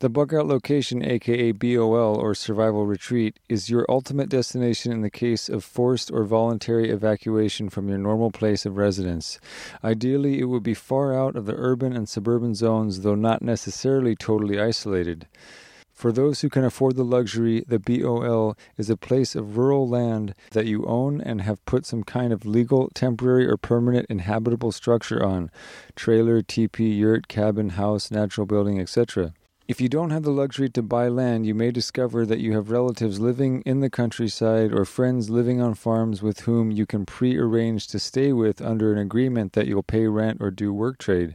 The 0.00 0.10
bug 0.10 0.34
out 0.34 0.46
location, 0.46 1.02
aka 1.02 1.52
BOL 1.52 2.20
or 2.20 2.34
survival 2.34 2.84
retreat, 2.84 3.38
is 3.48 3.70
your 3.70 3.86
ultimate 3.88 4.28
destination 4.28 4.92
in 4.92 5.00
the 5.00 5.08
case 5.08 5.48
of 5.48 5.64
forced 5.64 6.10
or 6.10 6.24
voluntary 6.24 6.90
evacuation 6.90 7.70
from 7.70 7.88
your 7.88 7.96
normal 7.96 8.30
place 8.30 8.66
of 8.66 8.76
residence. 8.76 9.40
Ideally, 9.82 10.38
it 10.38 10.50
would 10.50 10.62
be 10.62 10.74
far 10.74 11.14
out 11.14 11.34
of 11.34 11.46
the 11.46 11.54
urban 11.56 11.94
and 11.96 12.06
suburban 12.06 12.54
zones, 12.54 13.00
though 13.00 13.14
not 13.14 13.40
necessarily 13.40 14.14
totally 14.14 14.60
isolated. 14.60 15.28
For 15.94 16.12
those 16.12 16.42
who 16.42 16.50
can 16.50 16.64
afford 16.64 16.96
the 16.96 17.02
luxury, 17.02 17.64
the 17.66 17.78
BOL 17.78 18.54
is 18.76 18.90
a 18.90 18.98
place 18.98 19.34
of 19.34 19.56
rural 19.56 19.88
land 19.88 20.34
that 20.50 20.66
you 20.66 20.84
own 20.84 21.22
and 21.22 21.40
have 21.40 21.64
put 21.64 21.86
some 21.86 22.02
kind 22.02 22.34
of 22.34 22.44
legal, 22.44 22.90
temporary, 22.92 23.46
or 23.46 23.56
permanent 23.56 24.04
inhabitable 24.10 24.72
structure 24.72 25.24
on 25.24 25.50
trailer, 25.94 26.42
teepee, 26.42 26.90
yurt, 26.90 27.28
cabin, 27.28 27.70
house, 27.70 28.10
natural 28.10 28.46
building, 28.46 28.78
etc. 28.78 29.32
If 29.68 29.80
you 29.80 29.88
don't 29.88 30.10
have 30.10 30.22
the 30.22 30.30
luxury 30.30 30.68
to 30.70 30.82
buy 30.82 31.08
land, 31.08 31.44
you 31.44 31.52
may 31.52 31.72
discover 31.72 32.24
that 32.24 32.38
you 32.38 32.52
have 32.52 32.70
relatives 32.70 33.18
living 33.18 33.62
in 33.62 33.80
the 33.80 33.90
countryside 33.90 34.72
or 34.72 34.84
friends 34.84 35.28
living 35.28 35.60
on 35.60 35.74
farms 35.74 36.22
with 36.22 36.40
whom 36.40 36.70
you 36.70 36.86
can 36.86 37.04
pre 37.04 37.36
arrange 37.36 37.88
to 37.88 37.98
stay 37.98 38.32
with 38.32 38.62
under 38.62 38.92
an 38.92 38.98
agreement 38.98 39.54
that 39.54 39.66
you'll 39.66 39.82
pay 39.82 40.06
rent 40.06 40.38
or 40.40 40.52
do 40.52 40.72
work 40.72 40.98
trade. 40.98 41.34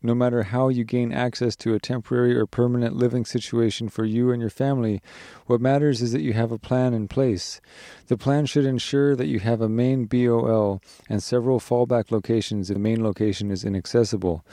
No 0.00 0.14
matter 0.14 0.44
how 0.44 0.68
you 0.68 0.84
gain 0.84 1.10
access 1.10 1.56
to 1.56 1.74
a 1.74 1.80
temporary 1.80 2.36
or 2.36 2.46
permanent 2.46 2.94
living 2.94 3.24
situation 3.24 3.88
for 3.88 4.04
you 4.04 4.30
and 4.30 4.40
your 4.40 4.48
family, 4.48 5.02
what 5.46 5.60
matters 5.60 6.00
is 6.00 6.12
that 6.12 6.22
you 6.22 6.34
have 6.34 6.52
a 6.52 6.60
plan 6.60 6.94
in 6.94 7.08
place. 7.08 7.60
The 8.06 8.16
plan 8.16 8.46
should 8.46 8.64
ensure 8.64 9.16
that 9.16 9.26
you 9.26 9.40
have 9.40 9.60
a 9.60 9.68
main 9.68 10.04
BOL 10.04 10.80
and 11.08 11.20
several 11.20 11.58
fallback 11.58 12.12
locations 12.12 12.70
if 12.70 12.74
the 12.74 12.80
main 12.80 13.02
location 13.02 13.50
is 13.50 13.64
inaccessible, 13.64 14.44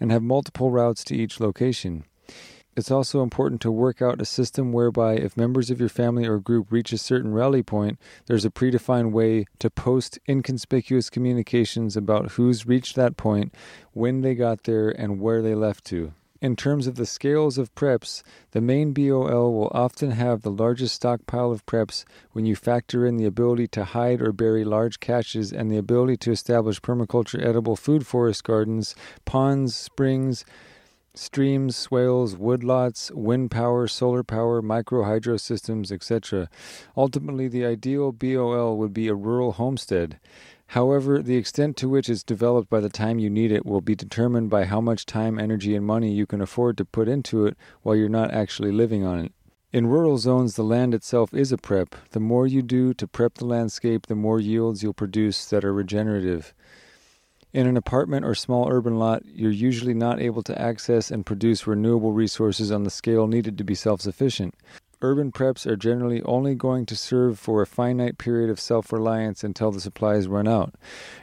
and 0.00 0.10
have 0.10 0.22
multiple 0.22 0.70
routes 0.70 1.04
to 1.04 1.14
each 1.14 1.38
location. 1.38 2.04
It's 2.74 2.90
also 2.90 3.22
important 3.22 3.60
to 3.62 3.70
work 3.70 4.00
out 4.00 4.22
a 4.22 4.24
system 4.24 4.72
whereby 4.72 5.16
if 5.16 5.36
members 5.36 5.70
of 5.70 5.78
your 5.78 5.90
family 5.90 6.26
or 6.26 6.38
group 6.38 6.72
reach 6.72 6.90
a 6.92 6.98
certain 6.98 7.34
rally 7.34 7.62
point, 7.62 7.98
there's 8.26 8.46
a 8.46 8.50
predefined 8.50 9.12
way 9.12 9.44
to 9.58 9.68
post 9.68 10.18
inconspicuous 10.26 11.10
communications 11.10 11.98
about 11.98 12.32
who's 12.32 12.66
reached 12.66 12.96
that 12.96 13.18
point, 13.18 13.54
when 13.92 14.22
they 14.22 14.34
got 14.34 14.64
there, 14.64 14.88
and 14.88 15.20
where 15.20 15.42
they 15.42 15.54
left 15.54 15.84
to. 15.86 16.14
In 16.40 16.56
terms 16.56 16.86
of 16.86 16.96
the 16.96 17.06
scales 17.06 17.58
of 17.58 17.72
preps, 17.74 18.22
the 18.50 18.60
main 18.60 18.92
BOL 18.92 19.52
will 19.52 19.70
often 19.72 20.12
have 20.12 20.40
the 20.40 20.50
largest 20.50 20.94
stockpile 20.94 21.52
of 21.52 21.64
preps 21.66 22.04
when 22.32 22.46
you 22.46 22.56
factor 22.56 23.06
in 23.06 23.16
the 23.16 23.26
ability 23.26 23.68
to 23.68 23.84
hide 23.84 24.22
or 24.22 24.32
bury 24.32 24.64
large 24.64 24.98
caches 24.98 25.52
and 25.52 25.70
the 25.70 25.76
ability 25.76 26.16
to 26.16 26.32
establish 26.32 26.80
permaculture 26.80 27.40
edible 27.46 27.76
food 27.76 28.06
forest 28.06 28.42
gardens, 28.42 28.96
ponds, 29.24 29.76
springs, 29.76 30.44
streams, 31.14 31.76
swales, 31.76 32.36
woodlots, 32.36 33.10
wind 33.14 33.50
power, 33.50 33.86
solar 33.86 34.22
power, 34.22 34.62
micro 34.62 35.04
hydro 35.04 35.36
systems, 35.36 35.92
etc. 35.92 36.48
Ultimately, 36.96 37.48
the 37.48 37.64
ideal 37.64 38.12
BOL 38.12 38.76
would 38.76 38.94
be 38.94 39.08
a 39.08 39.14
rural 39.14 39.52
homestead. 39.52 40.18
However, 40.68 41.20
the 41.22 41.36
extent 41.36 41.76
to 41.78 41.88
which 41.88 42.08
it's 42.08 42.22
developed 42.22 42.70
by 42.70 42.80
the 42.80 42.88
time 42.88 43.18
you 43.18 43.28
need 43.28 43.52
it 43.52 43.66
will 43.66 43.82
be 43.82 43.94
determined 43.94 44.48
by 44.48 44.64
how 44.64 44.80
much 44.80 45.04
time, 45.04 45.38
energy, 45.38 45.76
and 45.76 45.84
money 45.84 46.10
you 46.10 46.24
can 46.24 46.40
afford 46.40 46.78
to 46.78 46.86
put 46.86 47.08
into 47.08 47.44
it 47.44 47.58
while 47.82 47.94
you're 47.94 48.08
not 48.08 48.30
actually 48.30 48.72
living 48.72 49.04
on 49.04 49.20
it. 49.20 49.32
In 49.72 49.86
rural 49.86 50.18
zones, 50.18 50.56
the 50.56 50.62
land 50.62 50.94
itself 50.94 51.32
is 51.32 51.50
a 51.50 51.58
prep. 51.58 51.94
The 52.10 52.20
more 52.20 52.46
you 52.46 52.62
do 52.62 52.92
to 52.94 53.06
prep 53.06 53.34
the 53.34 53.46
landscape, 53.46 54.06
the 54.06 54.14
more 54.14 54.40
yields 54.40 54.82
you'll 54.82 54.92
produce 54.92 55.46
that 55.46 55.64
are 55.64 55.72
regenerative. 55.72 56.54
In 57.52 57.66
an 57.66 57.76
apartment 57.76 58.24
or 58.24 58.34
small 58.34 58.70
urban 58.70 58.98
lot, 58.98 59.24
you're 59.26 59.50
usually 59.50 59.92
not 59.92 60.20
able 60.20 60.42
to 60.44 60.58
access 60.58 61.10
and 61.10 61.26
produce 61.26 61.66
renewable 61.66 62.12
resources 62.12 62.72
on 62.72 62.84
the 62.84 62.90
scale 62.90 63.26
needed 63.26 63.58
to 63.58 63.64
be 63.64 63.74
self 63.74 64.00
sufficient. 64.00 64.54
Urban 65.02 65.32
preps 65.32 65.66
are 65.66 65.76
generally 65.76 66.22
only 66.22 66.54
going 66.54 66.86
to 66.86 66.96
serve 66.96 67.38
for 67.38 67.60
a 67.60 67.66
finite 67.66 68.16
period 68.16 68.48
of 68.48 68.58
self 68.58 68.90
reliance 68.90 69.44
until 69.44 69.70
the 69.70 69.82
supplies 69.82 70.28
run 70.28 70.48
out. 70.48 70.76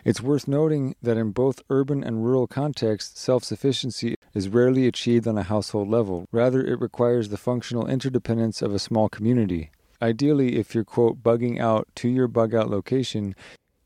It's 0.05 0.21
worth 0.21 0.47
noting 0.47 0.95
that 1.01 1.17
in 1.17 1.31
both 1.31 1.63
urban 1.71 2.03
and 2.03 2.23
rural 2.23 2.45
contexts, 2.45 3.19
self 3.19 3.43
sufficiency 3.43 4.13
is 4.35 4.49
rarely 4.49 4.85
achieved 4.85 5.27
on 5.27 5.37
a 5.37 5.43
household 5.43 5.89
level. 5.89 6.27
Rather, 6.31 6.63
it 6.63 6.79
requires 6.79 7.29
the 7.29 7.37
functional 7.37 7.87
interdependence 7.87 8.61
of 8.61 8.71
a 8.71 8.79
small 8.79 9.09
community. 9.09 9.71
Ideally, 10.01 10.57
if 10.57 10.75
you're, 10.75 10.85
quote, 10.85 11.23
bugging 11.23 11.59
out 11.59 11.87
to 11.95 12.07
your 12.07 12.27
bug 12.27 12.53
out 12.53 12.69
location, 12.69 13.35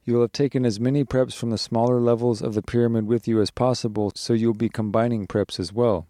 you 0.06 0.16
will 0.16 0.22
have 0.22 0.32
taken 0.32 0.66
as 0.66 0.80
many 0.80 1.04
preps 1.04 1.34
from 1.34 1.50
the 1.50 1.58
smaller 1.58 2.00
levels 2.00 2.42
of 2.42 2.54
the 2.54 2.62
pyramid 2.62 3.08
with 3.08 3.28
you 3.28 3.42
as 3.42 3.52
possible, 3.52 4.12
so 4.16 4.34
you'll 4.34 4.54
be 4.54 4.70
combining 4.70 5.28
preps 5.28 5.60
as 5.60 5.72
well. 5.72 6.08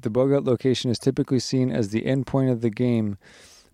The 0.00 0.10
bug 0.10 0.32
out 0.32 0.44
location 0.44 0.90
is 0.90 0.98
typically 0.98 1.40
seen 1.40 1.70
as 1.70 1.88
the 1.88 2.06
end 2.06 2.26
point 2.26 2.50
of 2.50 2.60
the 2.60 2.70
game, 2.70 3.18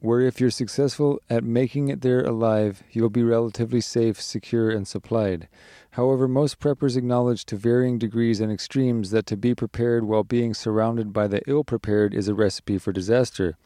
where 0.01 0.21
if 0.21 0.41
you're 0.41 0.51
successful 0.51 1.21
at 1.29 1.45
making 1.45 1.89
it 1.89 2.01
there 2.01 2.25
alive, 2.25 2.83
you'll 2.91 3.11
be 3.11 3.23
relatively 3.23 3.83
safe, 3.83 4.21
secure, 4.21 4.71
and 4.71 4.89
supplied. 4.89 5.47
However, 5.91 6.27
most 6.27 6.59
preppers 6.59 6.97
acknowledge 6.97 7.45
to 7.47 7.57
varying 7.57 7.99
degrees 7.99 8.41
and 8.41 8.51
extremes 8.51 9.11
that 9.11 9.27
to 9.27 9.37
be 9.37 9.55
prepared 9.55 10.05
while 10.05 10.25
being 10.25 10.55
surrounded 10.55 11.13
by 11.13 11.27
the 11.27 11.43
ill 11.47 11.65
prepared 11.65 12.15
is 12.15 12.29
a 12.29 12.35
recipe 12.35 12.79
for 12.79 12.93
disaster. 12.93 13.57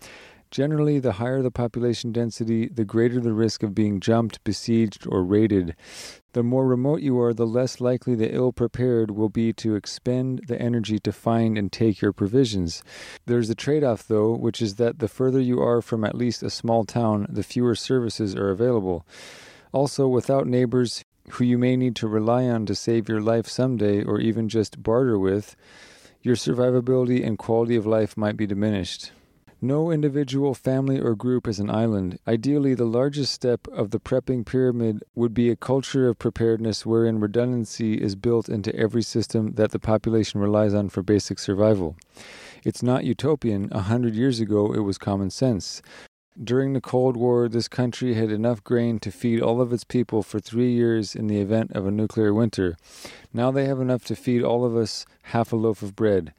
Generally, 0.54 1.00
the 1.00 1.14
higher 1.14 1.42
the 1.42 1.50
population 1.50 2.12
density, 2.12 2.68
the 2.68 2.84
greater 2.84 3.18
the 3.18 3.32
risk 3.32 3.64
of 3.64 3.75
being 3.75 3.99
jumped, 3.99 4.44
besieged, 4.44 5.04
or 5.08 5.25
raided. 5.25 5.75
The 6.32 6.44
more 6.44 6.64
remote 6.64 7.00
you 7.00 7.18
are, 7.18 7.34
the 7.34 7.44
less 7.44 7.80
likely 7.80 8.14
the 8.14 8.32
ill 8.32 8.52
prepared 8.52 9.11
will 9.11 9.28
be 9.28 9.52
to 9.54 9.75
expend 9.75 10.42
the 10.46 10.62
energy 10.62 11.00
to 11.00 11.11
find 11.11 11.58
and 11.58 11.73
take 11.73 12.00
your 12.00 12.12
provisions. 12.12 12.84
There's 13.26 13.50
a 13.50 13.56
trade 13.56 13.82
off, 13.82 14.06
though, 14.06 14.32
which 14.32 14.62
is 14.62 14.76
that 14.76 15.00
the 15.00 15.08
further 15.08 15.40
you 15.40 15.61
are 15.61 15.82
from 15.82 16.04
at 16.04 16.14
least 16.14 16.40
a 16.44 16.50
small 16.50 16.84
town, 16.84 17.26
the 17.28 17.42
fewer 17.42 17.75
services 17.75 18.37
are 18.37 18.50
available. 18.50 19.04
Also, 19.73 20.06
without 20.06 20.46
neighbors 20.46 21.02
who 21.30 21.42
you 21.42 21.58
may 21.58 21.76
need 21.76 21.96
to 21.96 22.06
rely 22.06 22.44
on 22.44 22.64
to 22.66 22.76
save 22.76 23.08
your 23.08 23.20
life 23.20 23.49
someday 23.49 24.04
or 24.04 24.20
even 24.20 24.49
just 24.49 24.80
barter 24.84 25.18
with, 25.18 25.56
your 26.23 26.37
survivability 26.37 27.26
and 27.26 27.38
quality 27.38 27.75
of 27.75 27.87
life 27.87 28.16
might 28.16 28.37
be 28.37 28.46
diminished. 28.46 29.11
No 29.64 29.90
individual, 29.90 30.52
family, 30.52 31.00
or 31.00 31.14
group 31.14 31.49
is 31.49 31.59
an 31.59 31.71
island. 31.71 32.18
Ideally, 32.28 32.75
the 32.75 32.85
largest 32.85 33.33
step 33.33 33.66
of 33.68 33.92
the 33.92 33.99
prepping 33.99 34.44
pyramid 34.44 35.02
would 35.14 35.33
be 35.33 35.49
a 35.49 35.56
culture 35.56 36.06
of 36.06 36.18
preparedness 36.18 36.85
wherein 36.85 37.18
redundancy 37.18 37.94
is 37.94 38.14
built 38.14 38.50
into 38.50 38.76
every 38.76 39.00
system 39.00 39.54
that 39.54 39.71
the 39.71 39.78
population 39.78 40.38
relies 40.38 40.75
on 40.75 40.90
for 40.90 41.02
basic 41.02 41.38
survival. 41.38 41.97
It's 42.62 42.83
not 42.83 43.04
utopian. 43.04 43.71
A 43.73 43.80
hundred 43.80 44.14
years 44.14 44.38
ago, 44.38 44.71
it 44.75 44.80
was 44.80 44.99
common 44.99 45.30
sense. 45.30 45.80
During 46.42 46.75
the 46.75 46.83
Cold 46.83 47.16
War, 47.16 47.49
this 47.49 47.66
country 47.66 48.12
had 48.12 48.30
enough 48.30 48.62
grain 48.64 48.99
to 48.99 49.11
feed 49.11 49.40
all 49.40 49.62
of 49.62 49.73
its 49.73 49.85
people 49.85 50.23
for 50.23 50.40
three 50.40 50.73
years 50.73 51.16
in 51.16 51.26
the 51.26 51.40
event 51.40 51.73
of 51.73 51.87
a 51.87 51.90
nuclear 51.90 52.35
winter. 52.35 52.76
Now 53.33 53.50
they 53.50 53.64
have 53.64 53.80
enough 53.80 54.04
to 54.06 54.14
feed 54.14 54.42
all 54.42 54.66
of 54.66 54.76
us 54.76 55.06
half 55.33 55.54
a 55.54 55.56
loaf 55.56 55.80
of 55.80 55.97
bread. 55.97 56.35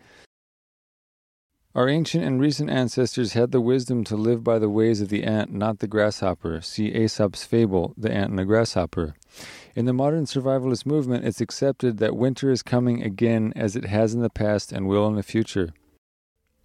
Our 1.76 1.90
ancient 1.90 2.24
and 2.24 2.40
recent 2.40 2.70
ancestors 2.70 3.34
had 3.34 3.52
the 3.52 3.60
wisdom 3.60 4.06
to 4.06 4.16
live 4.16 4.46
by 4.46 4.60
the 4.60 4.70
ways 4.70 5.02
of 5.02 5.10
the 5.10 5.26
ant, 5.26 5.52
not 5.52 5.80
the 5.80 5.90
grasshopper. 5.90 6.62
See 6.62 6.88
Aesop's 6.88 7.44
fable, 7.44 7.94
The 7.98 8.10
Ant 8.10 8.30
and 8.30 8.40
the 8.40 8.46
Grasshopper. 8.46 9.14
In 9.76 9.84
the 9.84 9.92
modern 9.92 10.24
survivalist 10.24 10.86
movement, 10.86 11.26
it's 11.26 11.42
accepted 11.42 11.98
that 11.98 12.16
winter 12.16 12.50
is 12.50 12.64
coming 12.64 13.04
again 13.04 13.52
as 13.58 13.76
it 13.76 13.84
has 13.88 14.14
in 14.14 14.22
the 14.22 14.30
past 14.30 14.72
and 14.72 14.88
will 14.88 15.06
in 15.10 15.16
the 15.16 15.22
future. 15.22 15.74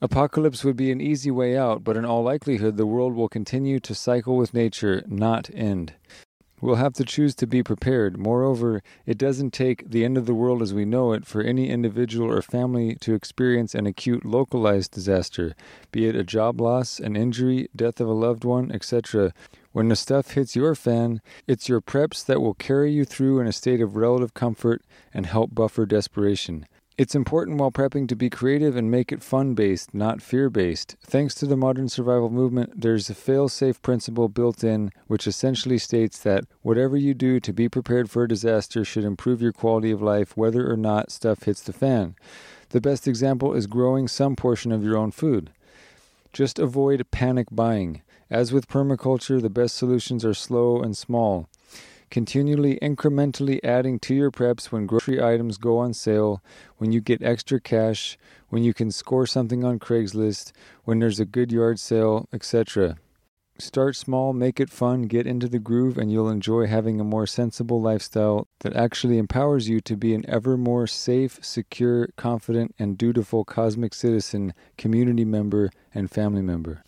Apocalypse 0.00 0.62
would 0.62 0.76
be 0.76 0.92
an 0.92 1.00
easy 1.00 1.32
way 1.32 1.58
out, 1.58 1.82
but 1.82 1.96
in 1.96 2.04
all 2.04 2.22
likelihood, 2.22 2.76
the 2.76 2.86
world 2.86 3.16
will 3.16 3.28
continue 3.28 3.80
to 3.80 3.96
cycle 3.96 4.36
with 4.36 4.54
nature, 4.54 5.02
not 5.08 5.50
end. 5.52 5.94
We'll 6.60 6.76
have 6.76 6.92
to 6.94 7.04
choose 7.04 7.34
to 7.36 7.46
be 7.46 7.62
prepared. 7.62 8.18
Moreover, 8.18 8.82
it 9.06 9.16
doesn't 9.16 9.52
take 9.52 9.90
the 9.90 10.04
end 10.04 10.18
of 10.18 10.26
the 10.26 10.34
world 10.34 10.60
as 10.60 10.74
we 10.74 10.84
know 10.84 11.12
it 11.12 11.24
for 11.24 11.40
any 11.40 11.70
individual 11.70 12.30
or 12.30 12.42
family 12.42 12.96
to 12.96 13.14
experience 13.14 13.74
an 13.74 13.86
acute 13.86 14.26
localized 14.26 14.90
disaster, 14.92 15.54
be 15.90 16.06
it 16.06 16.14
a 16.14 16.22
job 16.22 16.60
loss, 16.60 17.00
an 17.00 17.16
injury, 17.16 17.68
death 17.74 17.98
of 18.00 18.08
a 18.08 18.12
loved 18.12 18.44
one, 18.44 18.70
etc. 18.70 19.32
When 19.72 19.88
the 19.88 19.96
stuff 19.96 20.32
hits 20.32 20.54
your 20.54 20.74
fan, 20.74 21.22
it's 21.46 21.68
your 21.68 21.80
preps 21.80 22.26
that 22.26 22.40
will 22.40 22.54
carry 22.54 22.92
you 22.92 23.04
through 23.06 23.40
in 23.40 23.46
a 23.46 23.52
state 23.52 23.80
of 23.80 23.96
relative 23.96 24.34
comfort 24.34 24.82
and 25.14 25.26
help 25.26 25.54
buffer 25.54 25.86
desperation. 25.86 26.66
It's 27.00 27.14
important 27.14 27.56
while 27.56 27.70
prepping 27.70 28.08
to 28.08 28.14
be 28.14 28.28
creative 28.28 28.76
and 28.76 28.90
make 28.90 29.10
it 29.10 29.22
fun 29.22 29.54
based, 29.54 29.94
not 29.94 30.20
fear 30.20 30.50
based. 30.50 30.96
Thanks 31.00 31.34
to 31.36 31.46
the 31.46 31.56
modern 31.56 31.88
survival 31.88 32.28
movement, 32.28 32.82
there's 32.82 33.08
a 33.08 33.14
fail 33.14 33.48
safe 33.48 33.80
principle 33.80 34.28
built 34.28 34.62
in, 34.62 34.90
which 35.06 35.26
essentially 35.26 35.78
states 35.78 36.18
that 36.18 36.44
whatever 36.60 36.98
you 36.98 37.14
do 37.14 37.40
to 37.40 37.54
be 37.54 37.70
prepared 37.70 38.10
for 38.10 38.24
a 38.24 38.28
disaster 38.28 38.84
should 38.84 39.04
improve 39.04 39.40
your 39.40 39.50
quality 39.50 39.90
of 39.90 40.02
life, 40.02 40.36
whether 40.36 40.70
or 40.70 40.76
not 40.76 41.10
stuff 41.10 41.44
hits 41.44 41.62
the 41.62 41.72
fan. 41.72 42.16
The 42.68 42.82
best 42.82 43.08
example 43.08 43.54
is 43.54 43.66
growing 43.66 44.06
some 44.06 44.36
portion 44.36 44.70
of 44.70 44.84
your 44.84 44.98
own 44.98 45.10
food. 45.10 45.48
Just 46.34 46.58
avoid 46.58 47.10
panic 47.10 47.46
buying. 47.50 48.02
As 48.28 48.52
with 48.52 48.68
permaculture, 48.68 49.40
the 49.40 49.48
best 49.48 49.74
solutions 49.74 50.22
are 50.22 50.34
slow 50.34 50.82
and 50.82 50.94
small 50.94 51.48
continually 52.10 52.78
incrementally 52.82 53.60
adding 53.64 53.98
to 54.00 54.14
your 54.14 54.30
preps 54.30 54.66
when 54.66 54.86
grocery 54.86 55.22
items 55.22 55.56
go 55.56 55.78
on 55.78 55.94
sale, 55.94 56.42
when 56.78 56.92
you 56.92 57.00
get 57.00 57.22
extra 57.22 57.60
cash, 57.60 58.18
when 58.48 58.62
you 58.62 58.74
can 58.74 58.90
score 58.90 59.26
something 59.26 59.64
on 59.64 59.78
Craigslist, 59.78 60.52
when 60.84 60.98
there's 60.98 61.20
a 61.20 61.24
good 61.24 61.52
yard 61.52 61.78
sale, 61.78 62.28
etc. 62.32 62.96
Start 63.58 63.94
small, 63.94 64.32
make 64.32 64.58
it 64.58 64.70
fun, 64.70 65.02
get 65.02 65.26
into 65.26 65.46
the 65.46 65.58
groove, 65.58 65.98
and 65.98 66.10
you'll 66.10 66.30
enjoy 66.30 66.66
having 66.66 66.98
a 66.98 67.04
more 67.04 67.26
sensible 67.26 67.80
lifestyle 67.80 68.48
that 68.60 68.74
actually 68.74 69.18
empowers 69.18 69.68
you 69.68 69.80
to 69.82 69.96
be 69.96 70.14
an 70.14 70.24
ever 70.26 70.56
more 70.56 70.86
safe, 70.86 71.38
secure, 71.42 72.08
confident, 72.16 72.74
and 72.78 72.96
dutiful 72.96 73.44
cosmic 73.44 73.92
citizen, 73.92 74.54
community 74.78 75.26
member, 75.26 75.70
and 75.94 76.10
family 76.10 76.42
member. 76.42 76.82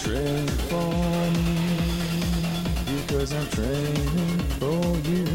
Train 0.00 0.48
for 0.48 0.90
me 1.36 1.58
because 2.96 3.32
I'm 3.34 3.46
training 3.48 4.38
for 4.58 4.82
you. 5.08 5.26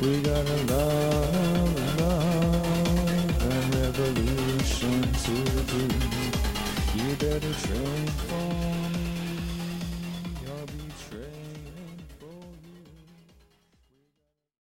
We 0.00 0.22
got 0.22 0.48
a 0.48 0.56
love, 0.72 2.00
love, 2.00 3.42
and 3.52 3.74
revolution 3.74 5.02
to 5.02 5.34
do. 5.72 5.84
You 6.96 7.14
better 7.16 7.52
train 7.52 8.06
for 8.26 8.59